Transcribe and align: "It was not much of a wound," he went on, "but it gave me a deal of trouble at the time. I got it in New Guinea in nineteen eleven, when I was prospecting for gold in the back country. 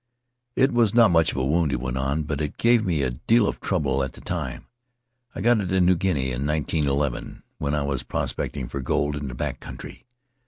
"It 0.55 0.71
was 0.71 0.95
not 0.95 1.11
much 1.11 1.29
of 1.31 1.37
a 1.37 1.45
wound," 1.45 1.69
he 1.69 1.77
went 1.77 1.95
on, 1.95 2.23
"but 2.23 2.41
it 2.41 2.57
gave 2.57 2.83
me 2.83 3.03
a 3.03 3.11
deal 3.11 3.47
of 3.47 3.59
trouble 3.61 4.01
at 4.01 4.13
the 4.13 4.21
time. 4.21 4.65
I 5.35 5.41
got 5.41 5.59
it 5.59 5.71
in 5.71 5.85
New 5.85 5.93
Guinea 5.95 6.31
in 6.31 6.43
nineteen 6.43 6.87
eleven, 6.87 7.43
when 7.59 7.75
I 7.75 7.83
was 7.83 8.01
prospecting 8.01 8.67
for 8.67 8.81
gold 8.81 9.15
in 9.15 9.27
the 9.27 9.35
back 9.35 9.59
country. 9.59 10.07